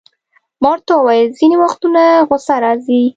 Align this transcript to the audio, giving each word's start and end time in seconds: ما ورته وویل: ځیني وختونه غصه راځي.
ما 0.61 0.67
ورته 0.73 0.91
وویل: 0.95 1.29
ځیني 1.37 1.55
وختونه 1.63 2.01
غصه 2.27 2.55
راځي. 2.63 3.01